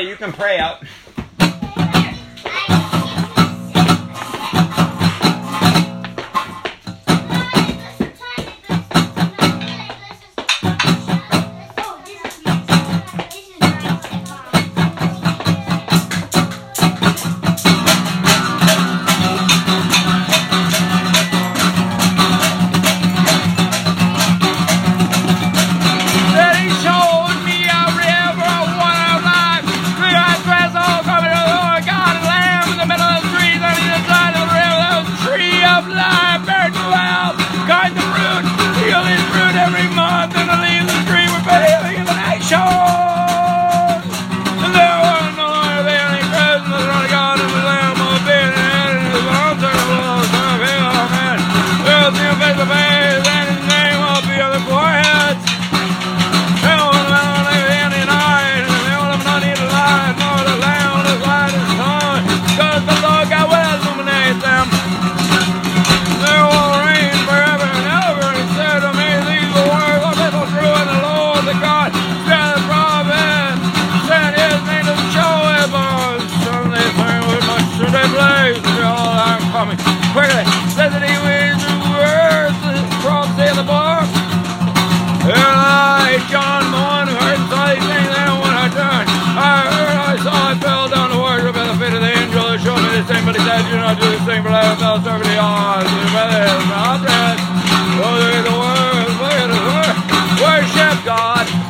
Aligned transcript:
You 0.00 0.16
can 0.16 0.32
pray 0.32 0.58
out. 0.58 0.82
said, 93.56 93.70
you 93.70 93.78
know, 93.78 93.94
do 93.94 94.10
this 94.10 94.24
thing, 94.26 94.42
but 94.42 94.52
I 94.52 94.64
have 94.64 94.80
no 94.80 95.00
certainty 95.02 95.36
on 95.38 95.84
the 95.84 96.12
weather 96.12 96.44
is. 96.44 96.66
Oh, 97.98 98.12
look 98.20 98.34
at 98.36 98.44
the 98.44 98.52
world, 98.52 99.08
look 99.22 99.32
at 99.32 99.48
the 99.48 99.60
world. 99.64 99.96
Worship 100.42 101.04
God. 101.04 101.65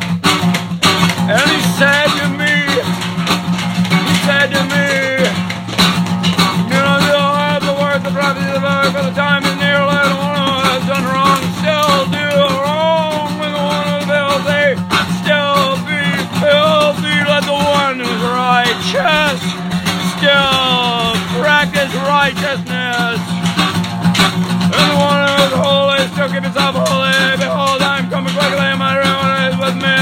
righteousness. 22.26 23.20
And 24.74 24.86
the 24.90 24.98
one 24.98 25.22
who 25.22 25.46
is 25.46 25.52
holy 25.62 26.02
still 26.10 26.26
keep 26.26 26.42
himself 26.42 26.74
holy. 26.74 27.14
Behold, 27.38 27.78
I 27.78 28.02
am 28.02 28.10
coming 28.10 28.34
quickly, 28.34 28.66
and 28.66 28.80
my 28.82 28.98
reward 28.98 29.46
is 29.46 29.56
with 29.62 29.76
me. 29.78 29.94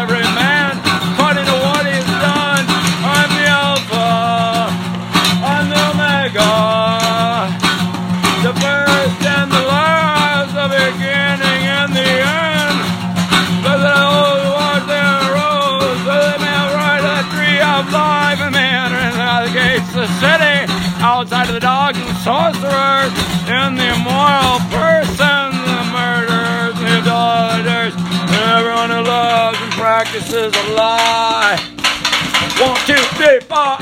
Every 0.00 0.24
man 0.40 0.72
according 1.12 1.44
to 1.44 1.56
what 1.64 1.84
done. 1.84 2.64
I'm 3.12 3.28
the 3.36 3.44
Alpha, 3.44 4.08
I'm 5.52 5.68
the 5.68 5.80
Omega, 5.92 6.52
the 8.40 8.52
first 8.56 9.20
and 9.36 9.48
the 9.52 9.64
last, 9.68 10.50
the 10.56 10.66
beginning 10.80 11.62
and 11.76 11.90
the 11.92 12.12
end. 12.40 12.78
Blessed 13.60 13.84
are 14.64 14.80
the 14.88 15.04
of 17.76 17.84
life, 17.92 18.40
and 18.40 18.54
the 18.54 19.52
gates 19.52 19.92
the 19.92 20.06
city 20.20 20.75
outside 21.06 21.46
of 21.46 21.54
the 21.54 21.60
dog 21.60 21.94
and 21.94 22.16
sorcerer 22.26 23.06
and 23.46 23.78
the 23.78 23.94
immoral 23.94 24.58
person, 24.74 25.54
the 25.54 25.82
murderers, 25.94 26.74
the 26.82 26.98
daughters, 27.06 27.94
everyone 28.50 28.90
who 28.90 29.02
loves 29.06 29.56
and 29.62 29.72
practices 29.74 30.52
a 30.52 30.66
lie. 30.74 31.56
One, 32.58 32.76
two, 32.90 32.98
three, 33.14 33.38
four, 33.46 33.76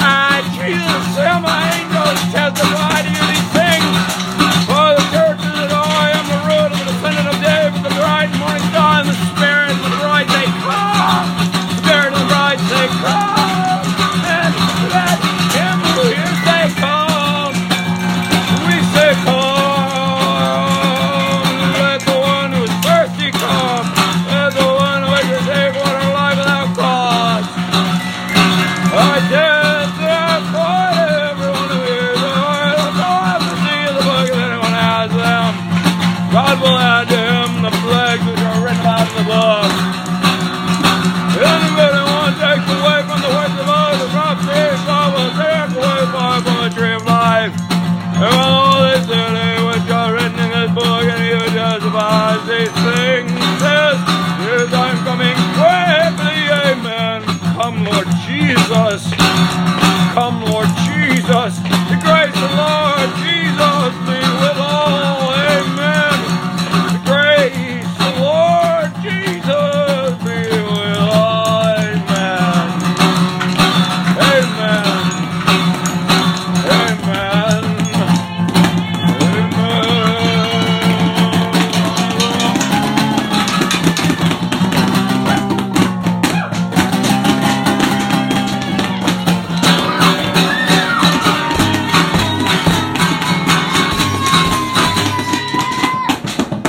as 51.97 52.47
they 52.47 52.67
say. 52.67 53.24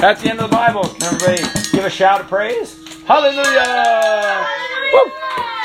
That's 0.05 0.21
the 0.21 0.29
end 0.29 0.39
of 0.39 0.51
the 0.51 0.55
Bible. 0.55 0.85
Everybody 1.01 1.41
give 1.71 1.83
a 1.83 1.89
shout 1.89 2.21
of 2.21 2.27
praise. 2.27 2.79
Hallelujah! 3.07 4.45
Woo! 4.93 5.11